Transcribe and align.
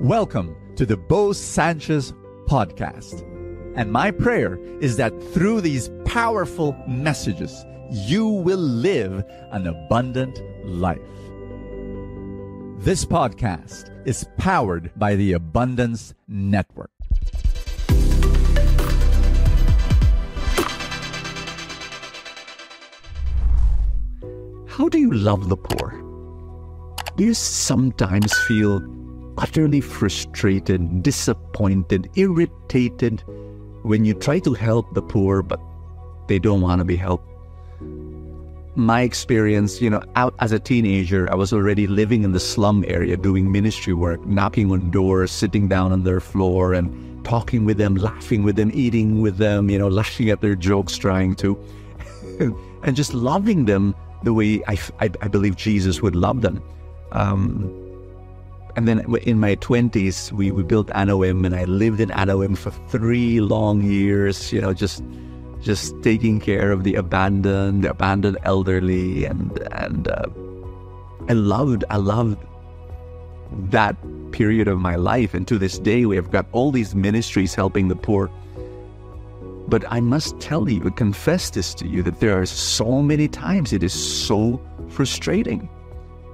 Welcome 0.00 0.54
to 0.76 0.86
the 0.86 0.96
Bo 0.96 1.32
Sanchez 1.32 2.12
podcast. 2.46 3.24
And 3.74 3.90
my 3.90 4.12
prayer 4.12 4.56
is 4.80 4.96
that 4.96 5.10
through 5.32 5.60
these 5.60 5.90
powerful 6.04 6.76
messages, 6.86 7.66
you 7.90 8.28
will 8.28 8.60
live 8.60 9.24
an 9.50 9.66
abundant 9.66 10.40
life. 10.64 11.00
This 12.78 13.04
podcast 13.04 13.90
is 14.06 14.24
powered 14.36 14.92
by 14.94 15.16
the 15.16 15.32
Abundance 15.32 16.14
Network. 16.28 16.92
How 24.68 24.88
do 24.88 24.98
you 24.98 25.10
love 25.10 25.48
the 25.48 25.56
poor? 25.56 25.90
Do 27.16 27.24
you 27.24 27.34
sometimes 27.34 28.32
feel 28.46 28.78
utterly 29.38 29.80
frustrated, 29.80 31.02
disappointed, 31.02 32.10
irritated 32.16 33.22
when 33.82 34.04
you 34.04 34.14
try 34.14 34.38
to 34.40 34.52
help 34.54 34.92
the 34.94 35.02
poor 35.02 35.42
but 35.42 35.60
they 36.26 36.38
don't 36.38 36.60
want 36.60 36.80
to 36.80 36.84
be 36.84 36.96
helped? 36.96 37.24
My 38.76 39.00
experience, 39.00 39.80
you 39.80 39.90
know, 39.90 40.02
out 40.14 40.34
as 40.38 40.52
a 40.52 40.58
teenager, 40.58 41.30
I 41.32 41.34
was 41.34 41.52
already 41.52 41.86
living 41.86 42.22
in 42.22 42.32
the 42.32 42.40
slum 42.40 42.84
area 42.86 43.16
doing 43.16 43.50
ministry 43.50 43.94
work, 43.94 44.24
knocking 44.26 44.70
on 44.70 44.90
doors, 44.90 45.32
sitting 45.32 45.66
down 45.66 45.90
on 45.90 46.04
their 46.04 46.20
floor 46.20 46.74
and 46.74 47.24
talking 47.24 47.64
with 47.64 47.76
them, 47.76 47.96
laughing 47.96 48.44
with 48.44 48.56
them, 48.56 48.70
eating 48.74 49.20
with 49.20 49.38
them, 49.38 49.68
you 49.68 49.78
know, 49.78 49.88
laughing 49.88 50.30
at 50.30 50.40
their 50.40 50.54
jokes, 50.54 50.96
trying 50.96 51.34
to, 51.36 51.58
and 52.84 52.94
just 52.94 53.14
loving 53.14 53.64
them 53.64 53.94
the 54.22 54.32
way 54.32 54.62
I, 54.68 54.78
I, 55.00 55.10
I 55.20 55.28
believe 55.28 55.56
Jesus 55.56 56.00
would 56.00 56.14
love 56.14 56.42
them. 56.42 56.62
Um, 57.12 57.87
and 58.78 58.86
then 58.86 59.00
in 59.24 59.40
my 59.40 59.56
20s, 59.56 60.30
we, 60.30 60.52
we 60.52 60.62
built 60.62 60.86
Anawim, 60.90 61.44
and 61.44 61.56
I 61.56 61.64
lived 61.64 61.98
in 61.98 62.10
Anawim 62.10 62.56
for 62.56 62.70
three 62.86 63.40
long 63.40 63.82
years, 63.82 64.52
you 64.52 64.60
know, 64.60 64.72
just 64.72 65.02
just 65.60 66.00
taking 66.00 66.38
care 66.38 66.70
of 66.70 66.84
the 66.84 66.94
abandoned, 66.94 67.82
the 67.82 67.90
abandoned 67.90 68.38
elderly, 68.44 69.24
and 69.24 69.58
and 69.72 70.06
uh, 70.06 70.26
I 71.28 71.32
loved 71.32 71.84
I 71.90 71.96
loved 71.96 72.38
that 73.72 73.96
period 74.30 74.68
of 74.68 74.78
my 74.78 74.94
life. 74.94 75.34
And 75.34 75.48
to 75.48 75.58
this 75.58 75.80
day, 75.80 76.06
we 76.06 76.14
have 76.14 76.30
got 76.30 76.46
all 76.52 76.70
these 76.70 76.94
ministries 76.94 77.56
helping 77.56 77.88
the 77.88 77.96
poor. 77.96 78.30
But 79.66 79.84
I 79.88 79.98
must 79.98 80.38
tell 80.38 80.68
you, 80.68 80.88
confess 80.92 81.50
this 81.50 81.74
to 81.74 81.88
you, 81.88 82.04
that 82.04 82.20
there 82.20 82.40
are 82.40 82.46
so 82.46 83.02
many 83.02 83.26
times 83.26 83.72
it 83.72 83.82
is 83.82 83.92
so 83.92 84.62
frustrating 84.88 85.68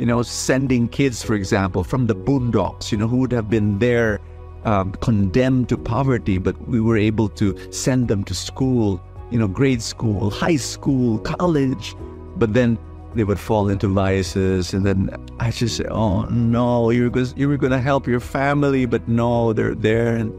you 0.00 0.06
know, 0.06 0.22
sending 0.22 0.88
kids, 0.88 1.22
for 1.22 1.34
example, 1.34 1.84
from 1.84 2.06
the 2.06 2.14
boondocks, 2.14 2.90
you 2.90 2.96
know, 2.96 3.06
who 3.06 3.18
would 3.18 3.32
have 3.32 3.50
been 3.50 3.78
there 3.80 4.18
um, 4.64 4.92
condemned 4.92 5.68
to 5.68 5.76
poverty, 5.76 6.38
but 6.38 6.56
we 6.66 6.80
were 6.80 6.96
able 6.96 7.28
to 7.28 7.54
send 7.70 8.08
them 8.08 8.24
to 8.24 8.34
school, 8.34 8.98
you 9.30 9.38
know, 9.38 9.46
grade 9.46 9.82
school, 9.82 10.30
high 10.30 10.56
school, 10.56 11.18
college. 11.18 11.94
But 12.36 12.54
then 12.54 12.78
they 13.14 13.24
would 13.24 13.38
fall 13.38 13.68
into 13.68 13.88
vices, 13.88 14.72
and 14.72 14.86
then 14.86 15.10
I 15.38 15.50
just 15.50 15.76
say, 15.76 15.84
"Oh 15.90 16.22
no, 16.30 16.88
you 16.88 17.10
were 17.10 17.58
going 17.58 17.72
to 17.72 17.80
help 17.80 18.06
your 18.06 18.20
family, 18.20 18.86
but 18.86 19.06
no, 19.06 19.52
they're 19.52 19.74
there." 19.74 20.16
And 20.16 20.32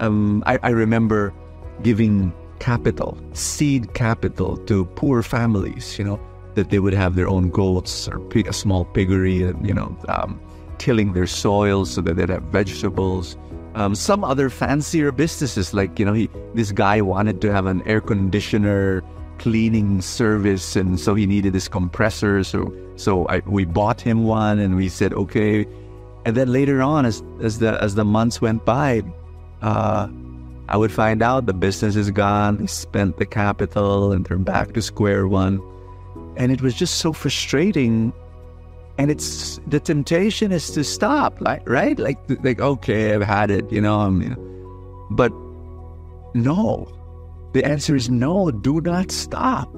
um, 0.00 0.42
I, 0.46 0.58
I 0.62 0.70
remember 0.70 1.34
giving 1.82 2.32
capital, 2.58 3.18
seed 3.34 3.92
capital 3.92 4.56
to 4.64 4.86
poor 4.96 5.22
families, 5.22 5.98
you 5.98 6.06
know, 6.06 6.18
that 6.58 6.70
they 6.70 6.80
would 6.80 6.92
have 6.92 7.14
their 7.14 7.28
own 7.28 7.50
goats 7.50 8.08
or 8.08 8.18
pig, 8.18 8.48
a 8.48 8.52
small 8.52 8.84
piggery, 8.84 9.42
and 9.42 9.62
you 9.66 9.72
know, 9.72 9.96
um, 10.08 10.40
tilling 10.78 11.12
their 11.12 11.26
soil 11.26 11.86
so 11.86 12.00
that 12.02 12.16
they'd 12.16 12.28
have 12.28 12.42
vegetables. 12.50 13.38
Um, 13.74 13.94
some 13.94 14.24
other 14.24 14.50
fancier 14.50 15.12
businesses, 15.12 15.72
like 15.72 15.98
you 16.00 16.04
know, 16.04 16.12
he 16.12 16.28
this 16.54 16.72
guy 16.72 17.00
wanted 17.00 17.40
to 17.42 17.52
have 17.52 17.66
an 17.66 17.86
air 17.86 18.00
conditioner 18.00 19.04
cleaning 19.38 20.02
service, 20.02 20.74
and 20.74 20.98
so 20.98 21.14
he 21.14 21.26
needed 21.26 21.52
this 21.52 21.68
compressor. 21.68 22.42
So 22.42 22.74
so 22.96 23.28
I, 23.28 23.38
we 23.46 23.64
bought 23.64 24.00
him 24.00 24.24
one, 24.24 24.58
and 24.58 24.74
we 24.74 24.88
said 24.88 25.14
okay. 25.14 25.64
And 26.26 26.36
then 26.36 26.50
later 26.50 26.82
on, 26.82 27.06
as 27.06 27.22
as 27.40 27.60
the 27.60 27.80
as 27.80 27.94
the 27.94 28.04
months 28.04 28.42
went 28.42 28.64
by, 28.64 29.02
uh, 29.62 30.08
I 30.68 30.76
would 30.76 30.90
find 30.90 31.22
out 31.22 31.46
the 31.46 31.54
business 31.54 31.94
is 31.94 32.10
gone. 32.10 32.56
They 32.56 32.66
spent 32.66 33.18
the 33.18 33.26
capital, 33.26 34.10
and 34.10 34.26
they're 34.26 34.42
back 34.42 34.74
to 34.74 34.82
square 34.82 35.28
one 35.28 35.62
and 36.36 36.52
it 36.52 36.62
was 36.62 36.74
just 36.74 36.96
so 36.96 37.12
frustrating. 37.12 38.12
And 38.98 39.10
it's 39.12 39.60
the 39.66 39.78
temptation 39.78 40.50
is 40.50 40.70
to 40.72 40.82
stop 40.82 41.40
like 41.40 41.68
right? 41.68 41.96
Like 41.98 42.18
like 42.42 42.60
okay 42.60 43.14
i've 43.14 43.22
had 43.22 43.48
it 43.48 43.70
you 43.70 43.80
know 43.80 44.00
i'm 44.00 44.20
you 44.20 44.30
know 44.30 45.06
but 45.10 45.32
no. 46.34 46.88
The 47.52 47.64
answer 47.64 47.96
is 47.96 48.10
no 48.10 48.50
do 48.50 48.80
not 48.80 49.10
stop. 49.10 49.72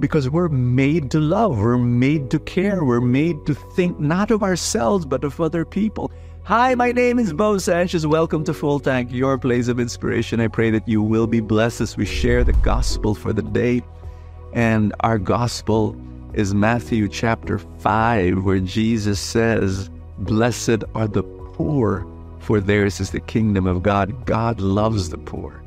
Because 0.00 0.28
we're 0.28 0.48
made 0.48 1.10
to 1.12 1.20
love 1.20 1.58
we're 1.58 1.78
made 1.78 2.30
to 2.30 2.38
care 2.38 2.84
we're 2.84 3.00
made 3.00 3.44
to 3.46 3.54
think 3.54 4.00
not 4.00 4.30
of 4.30 4.42
ourselves 4.42 5.04
but 5.04 5.24
of 5.24 5.40
other 5.40 5.64
people. 5.64 6.10
Hi 6.44 6.74
my 6.74 6.92
name 6.92 7.18
is 7.18 7.32
bo 7.32 7.58
sanchez. 7.58 8.06
Welcome 8.06 8.44
to 8.44 8.54
full 8.54 8.80
tank 8.80 9.12
your 9.12 9.38
place 9.38 9.68
of 9.68 9.80
inspiration. 9.80 10.40
I 10.40 10.48
pray 10.48 10.70
that 10.70 10.88
you 10.88 11.02
will 11.02 11.26
be 11.26 11.40
blessed 11.40 11.80
as 11.80 11.96
we 11.96 12.06
share 12.06 12.42
the 12.44 12.52
gospel 12.54 13.14
for 13.14 13.32
the 13.32 13.42
day 13.42 13.82
and 14.56 14.94
our 15.00 15.18
gospel 15.18 15.94
is 16.32 16.54
Matthew 16.54 17.08
chapter 17.08 17.58
5, 17.58 18.42
where 18.42 18.58
Jesus 18.58 19.20
says, 19.20 19.90
Blessed 20.20 20.82
are 20.94 21.06
the 21.06 21.22
poor, 21.22 22.06
for 22.38 22.58
theirs 22.58 22.98
is 22.98 23.10
the 23.10 23.20
kingdom 23.20 23.66
of 23.66 23.82
God. 23.82 24.24
God 24.24 24.58
loves 24.58 25.10
the 25.10 25.18
poor. 25.18 25.62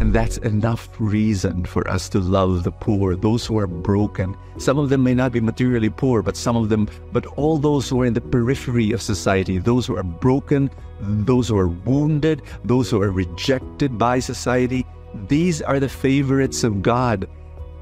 And 0.00 0.12
that's 0.12 0.38
enough 0.38 0.88
reason 0.98 1.64
for 1.64 1.86
us 1.88 2.08
to 2.08 2.18
love 2.18 2.64
the 2.64 2.72
poor, 2.72 3.14
those 3.14 3.46
who 3.46 3.58
are 3.58 3.68
broken. 3.68 4.36
Some 4.58 4.78
of 4.78 4.88
them 4.88 5.04
may 5.04 5.14
not 5.14 5.30
be 5.30 5.40
materially 5.40 5.90
poor, 5.90 6.20
but 6.20 6.36
some 6.36 6.56
of 6.56 6.68
them, 6.68 6.88
but 7.12 7.26
all 7.38 7.58
those 7.58 7.88
who 7.88 8.00
are 8.00 8.06
in 8.06 8.14
the 8.14 8.20
periphery 8.20 8.90
of 8.90 9.00
society, 9.00 9.58
those 9.58 9.86
who 9.86 9.96
are 9.96 10.02
broken, 10.02 10.68
those 11.00 11.46
who 11.46 11.56
are 11.56 11.68
wounded, 11.68 12.42
those 12.64 12.90
who 12.90 13.00
are 13.02 13.12
rejected 13.12 13.98
by 13.98 14.18
society, 14.18 14.84
these 15.28 15.62
are 15.62 15.78
the 15.78 15.88
favorites 15.88 16.64
of 16.64 16.82
God 16.82 17.28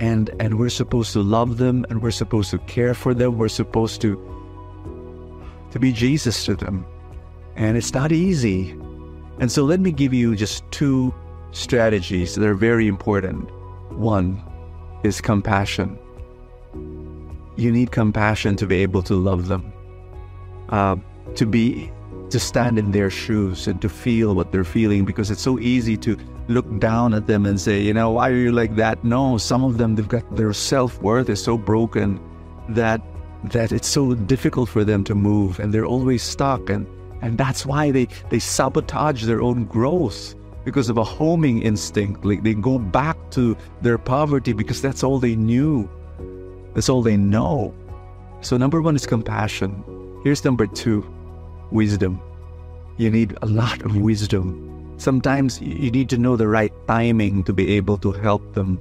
and 0.00 0.30
and 0.40 0.58
we're 0.58 0.68
supposed 0.68 1.12
to 1.12 1.22
love 1.22 1.58
them 1.58 1.84
and 1.90 2.02
we're 2.02 2.10
supposed 2.10 2.50
to 2.50 2.58
care 2.60 2.94
for 2.94 3.14
them. 3.14 3.38
We're 3.38 3.48
supposed 3.48 4.00
to 4.02 4.16
to 5.70 5.78
be 5.78 5.92
jesus 5.92 6.44
to 6.46 6.54
them. 6.54 6.86
And 7.56 7.76
it's 7.76 7.92
not 7.92 8.12
easy. 8.12 8.70
And 9.40 9.50
so 9.50 9.64
let 9.64 9.80
me 9.80 9.92
give 9.92 10.14
you 10.14 10.34
just 10.36 10.64
two 10.70 11.14
strategies 11.52 12.34
that 12.34 12.44
are 12.44 12.54
very 12.54 12.86
important. 12.86 13.50
One 13.92 14.42
is 15.04 15.20
compassion. 15.20 15.98
You 17.56 17.72
need 17.72 17.90
compassion 17.90 18.56
to 18.56 18.66
be 18.66 18.76
able 18.76 19.02
to 19.02 19.14
love 19.14 19.48
them 19.48 19.72
uh, 20.68 20.96
to 21.34 21.46
be 21.46 21.90
to 22.30 22.38
stand 22.38 22.78
in 22.78 22.90
their 22.90 23.10
shoes 23.10 23.66
and 23.66 23.80
to 23.82 23.88
feel 23.88 24.34
what 24.34 24.52
they're 24.52 24.64
feeling 24.64 25.04
because 25.04 25.30
it's 25.30 25.42
so 25.42 25.58
easy 25.58 25.96
to 25.96 26.16
look 26.48 26.78
down 26.78 27.14
at 27.14 27.26
them 27.26 27.46
and 27.46 27.60
say, 27.60 27.80
you 27.80 27.92
know, 27.92 28.10
why 28.10 28.30
are 28.30 28.36
you 28.36 28.52
like 28.52 28.76
that? 28.76 29.02
No, 29.04 29.38
some 29.38 29.64
of 29.64 29.78
them 29.78 29.94
they've 29.94 30.08
got 30.08 30.36
their 30.36 30.52
self-worth 30.52 31.28
is 31.28 31.42
so 31.42 31.58
broken 31.58 32.20
that 32.70 33.00
that 33.44 33.70
it's 33.70 33.86
so 33.88 34.14
difficult 34.14 34.68
for 34.68 34.82
them 34.84 35.04
to 35.04 35.14
move 35.14 35.60
and 35.60 35.72
they're 35.72 35.86
always 35.86 36.22
stuck 36.22 36.68
and 36.70 36.86
and 37.22 37.38
that's 37.38 37.64
why 37.64 37.90
they 37.90 38.06
they 38.30 38.38
sabotage 38.38 39.24
their 39.24 39.42
own 39.42 39.64
growth 39.64 40.34
because 40.64 40.88
of 40.90 40.98
a 40.98 41.04
homing 41.04 41.62
instinct. 41.62 42.24
Like 42.24 42.42
they 42.42 42.54
go 42.54 42.78
back 42.78 43.16
to 43.30 43.56
their 43.80 43.98
poverty 43.98 44.52
because 44.52 44.82
that's 44.82 45.02
all 45.02 45.18
they 45.18 45.34
knew. 45.34 45.88
That's 46.74 46.88
all 46.88 47.02
they 47.02 47.16
know. 47.16 47.74
So 48.40 48.56
number 48.56 48.80
1 48.80 48.94
is 48.94 49.06
compassion. 49.06 49.82
Here's 50.22 50.44
number 50.44 50.66
2 50.66 51.02
wisdom. 51.70 52.20
You 52.96 53.10
need 53.10 53.36
a 53.42 53.46
lot 53.46 53.82
of 53.82 53.96
wisdom. 53.96 54.94
Sometimes 54.98 55.60
you 55.60 55.90
need 55.90 56.08
to 56.10 56.18
know 56.18 56.36
the 56.36 56.48
right 56.48 56.72
timing 56.88 57.44
to 57.44 57.52
be 57.52 57.76
able 57.76 57.98
to 57.98 58.10
help 58.12 58.54
them. 58.54 58.80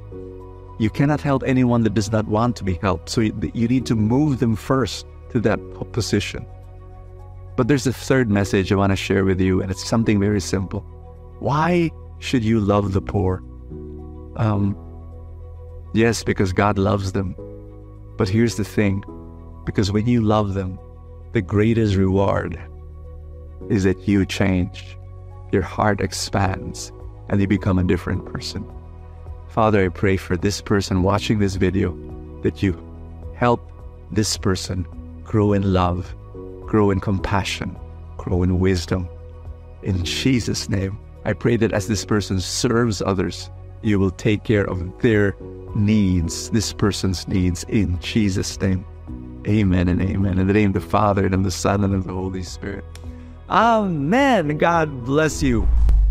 You 0.79 0.89
cannot 0.89 1.21
help 1.21 1.43
anyone 1.45 1.83
that 1.83 1.93
does 1.93 2.11
not 2.11 2.27
want 2.27 2.55
to 2.57 2.63
be 2.63 2.75
helped. 2.75 3.09
So 3.09 3.21
you 3.21 3.67
need 3.67 3.85
to 3.85 3.95
move 3.95 4.39
them 4.39 4.55
first 4.55 5.05
to 5.31 5.39
that 5.41 5.59
position. 5.91 6.45
But 7.55 7.67
there's 7.67 7.87
a 7.87 7.93
third 7.93 8.29
message 8.29 8.71
I 8.71 8.75
want 8.75 8.91
to 8.91 8.95
share 8.95 9.25
with 9.25 9.41
you, 9.41 9.61
and 9.61 9.71
it's 9.71 9.87
something 9.87 10.19
very 10.19 10.41
simple. 10.41 10.81
Why 11.39 11.91
should 12.19 12.43
you 12.43 12.59
love 12.59 12.93
the 12.93 13.01
poor? 13.01 13.43
Um, 14.37 14.77
yes, 15.93 16.23
because 16.23 16.53
God 16.53 16.77
loves 16.77 17.11
them. 17.11 17.35
But 18.17 18.29
here's 18.29 18.55
the 18.55 18.63
thing 18.63 19.03
because 19.65 19.91
when 19.91 20.07
you 20.07 20.21
love 20.21 20.53
them, 20.53 20.79
the 21.33 21.41
greatest 21.41 21.95
reward 21.95 22.59
is 23.69 23.83
that 23.83 24.07
you 24.07 24.25
change, 24.25 24.97
your 25.51 25.61
heart 25.61 26.01
expands, 26.01 26.91
and 27.29 27.41
you 27.41 27.47
become 27.47 27.79
a 27.79 27.83
different 27.83 28.25
person. 28.25 28.65
Father, 29.49 29.85
I 29.85 29.89
pray 29.89 30.17
for 30.17 30.37
this 30.37 30.61
person 30.61 31.03
watching 31.03 31.39
this 31.39 31.55
video 31.55 31.97
that 32.43 32.61
you 32.61 32.77
help 33.35 33.71
this 34.11 34.37
person 34.37 34.87
grow 35.23 35.53
in 35.53 35.73
love, 35.73 36.13
grow 36.65 36.91
in 36.91 36.99
compassion, 36.99 37.77
grow 38.17 38.43
in 38.43 38.59
wisdom. 38.59 39.07
In 39.83 40.03
Jesus' 40.03 40.69
name, 40.69 40.97
I 41.25 41.33
pray 41.33 41.57
that 41.57 41.73
as 41.73 41.87
this 41.87 42.05
person 42.05 42.39
serves 42.39 43.01
others, 43.01 43.49
you 43.81 43.99
will 43.99 44.11
take 44.11 44.43
care 44.43 44.63
of 44.69 45.01
their 45.01 45.35
needs, 45.75 46.49
this 46.49 46.73
person's 46.73 47.27
needs, 47.27 47.63
in 47.65 47.99
Jesus' 47.99 48.59
name. 48.59 48.85
Amen 49.47 49.87
and 49.87 50.01
amen. 50.01 50.39
In 50.39 50.47
the 50.47 50.53
name 50.53 50.69
of 50.69 50.81
the 50.81 50.89
Father, 50.89 51.25
and 51.25 51.33
of 51.33 51.43
the 51.43 51.51
Son, 51.51 51.83
and 51.83 51.93
of 51.93 52.05
the 52.05 52.13
Holy 52.13 52.43
Spirit. 52.43 52.83
Amen. 53.49 54.57
God 54.57 55.05
bless 55.05 55.41
you. 55.41 55.65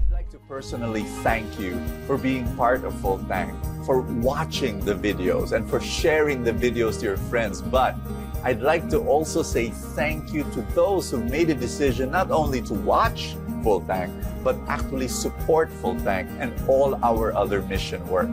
I'd 0.07 0.13
like 0.13 0.31
to 0.31 0.39
personally 0.39 1.03
thank 1.21 1.61
you 1.61 1.79
for 2.07 2.17
being 2.17 2.49
part 2.57 2.83
of 2.83 2.99
Full 3.01 3.19
Tank, 3.29 3.55
for 3.85 4.01
watching 4.01 4.81
the 4.81 4.95
videos, 4.95 5.53
and 5.53 5.69
for 5.69 5.79
sharing 5.79 6.43
the 6.43 6.53
videos 6.53 6.99
to 7.01 7.05
your 7.05 7.19
friends. 7.19 7.61
But 7.61 7.95
I'd 8.43 8.63
like 8.63 8.89
to 8.89 9.01
also 9.01 9.43
say 9.43 9.69
thank 9.69 10.33
you 10.33 10.45
to 10.55 10.63
those 10.75 11.11
who 11.11 11.23
made 11.25 11.51
a 11.51 11.55
decision 11.55 12.11
not 12.11 12.31
only 12.31 12.63
to 12.63 12.73
watch 12.73 13.37
Full 13.63 13.83
Tank, 13.83 14.15
but 14.43 14.57
actually 14.67 15.09
support 15.09 15.71
Full 15.71 16.01
Tank 16.01 16.31
and 16.39 16.55
all 16.67 16.99
our 17.05 17.37
other 17.37 17.61
mission 17.61 18.01
work. 18.09 18.31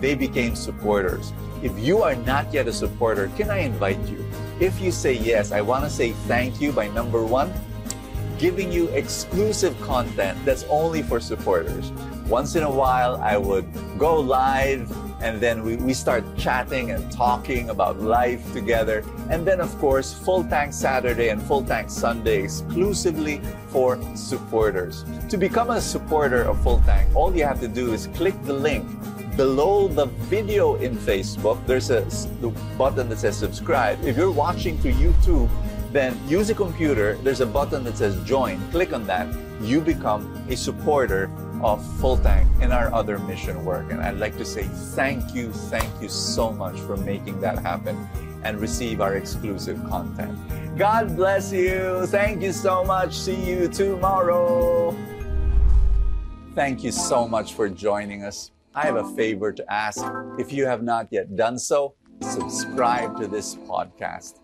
They 0.00 0.16
became 0.16 0.56
supporters. 0.56 1.32
If 1.62 1.78
you 1.78 2.02
are 2.02 2.16
not 2.16 2.52
yet 2.52 2.66
a 2.66 2.72
supporter, 2.72 3.30
can 3.36 3.48
I 3.48 3.58
invite 3.58 4.00
you? 4.08 4.26
If 4.58 4.80
you 4.80 4.90
say 4.90 5.12
yes, 5.12 5.52
I 5.52 5.60
want 5.60 5.84
to 5.84 5.90
say 5.90 6.10
thank 6.26 6.60
you 6.60 6.72
by 6.72 6.88
number 6.88 7.24
one, 7.24 7.52
giving 8.44 8.70
you 8.70 8.88
exclusive 8.88 9.74
content 9.80 10.36
that's 10.44 10.64
only 10.64 11.02
for 11.02 11.18
supporters. 11.18 11.90
Once 12.28 12.56
in 12.56 12.62
a 12.62 12.70
while, 12.70 13.16
I 13.22 13.38
would 13.38 13.64
go 13.96 14.20
live 14.20 14.84
and 15.22 15.40
then 15.40 15.64
we, 15.64 15.76
we 15.76 15.94
start 15.94 16.22
chatting 16.36 16.90
and 16.90 17.10
talking 17.10 17.70
about 17.70 18.02
life 18.02 18.44
together. 18.52 19.02
And 19.30 19.46
then, 19.46 19.62
of 19.62 19.74
course, 19.78 20.12
Full 20.12 20.44
Tank 20.44 20.74
Saturday 20.74 21.30
and 21.30 21.42
Full 21.42 21.64
Tank 21.64 21.88
Sunday 21.88 22.42
exclusively 22.42 23.40
for 23.68 23.98
supporters. 24.14 25.06
To 25.30 25.38
become 25.38 25.70
a 25.70 25.80
supporter 25.80 26.42
of 26.42 26.62
Full 26.62 26.82
Tank, 26.84 27.16
all 27.16 27.34
you 27.34 27.46
have 27.46 27.60
to 27.60 27.68
do 27.68 27.94
is 27.94 28.08
click 28.08 28.34
the 28.42 28.52
link 28.52 28.84
below 29.38 29.88
the 29.88 30.04
video 30.28 30.74
in 30.76 30.98
Facebook. 30.98 31.64
There's 31.66 31.88
a 31.88 32.02
the 32.42 32.50
button 32.76 33.08
that 33.08 33.20
says 33.20 33.38
subscribe. 33.38 34.04
If 34.04 34.18
you're 34.18 34.30
watching 34.30 34.76
through 34.76 34.92
YouTube, 34.92 35.48
then 35.94 36.18
use 36.28 36.50
a 36.50 36.54
computer. 36.54 37.14
There's 37.22 37.40
a 37.40 37.46
button 37.46 37.84
that 37.84 37.96
says 37.96 38.18
join. 38.24 38.60
Click 38.72 38.92
on 38.92 39.06
that. 39.06 39.28
You 39.62 39.80
become 39.80 40.44
a 40.48 40.56
supporter 40.56 41.30
of 41.62 41.80
Full 42.00 42.18
Tank 42.18 42.50
and 42.60 42.72
our 42.72 42.92
other 42.92 43.16
mission 43.20 43.64
work. 43.64 43.92
And 43.92 44.00
I'd 44.02 44.18
like 44.18 44.36
to 44.38 44.44
say 44.44 44.64
thank 44.98 45.34
you, 45.34 45.52
thank 45.70 45.88
you 46.02 46.08
so 46.08 46.50
much 46.52 46.80
for 46.80 46.96
making 46.96 47.40
that 47.42 47.60
happen 47.60 47.96
and 48.42 48.60
receive 48.60 49.00
our 49.00 49.14
exclusive 49.14 49.78
content. 49.88 50.36
God 50.76 51.14
bless 51.14 51.52
you. 51.52 52.06
Thank 52.08 52.42
you 52.42 52.52
so 52.52 52.82
much. 52.82 53.14
See 53.16 53.40
you 53.48 53.68
tomorrow. 53.68 54.96
Thank 56.56 56.82
you 56.82 56.90
so 56.90 57.28
much 57.28 57.54
for 57.54 57.68
joining 57.68 58.24
us. 58.24 58.50
I 58.74 58.82
have 58.82 58.96
a 58.96 59.14
favor 59.14 59.52
to 59.52 59.72
ask. 59.72 60.04
If 60.40 60.52
you 60.52 60.66
have 60.66 60.82
not 60.82 61.06
yet 61.12 61.36
done 61.36 61.56
so, 61.56 61.94
subscribe 62.20 63.16
to 63.20 63.28
this 63.28 63.54
podcast 63.54 64.43